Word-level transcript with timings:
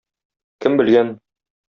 Кем 0.65 0.79
белгән... 0.81 1.13